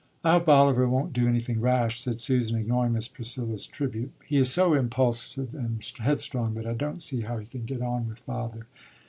[0.23, 4.11] "I hope Oliver won't do anything rash," said Susan, ignoring Miss Priscilla's tribute.
[4.25, 8.07] "He is so impulsive and headstrong that I don't see how he can get on
[8.09, 8.65] with father."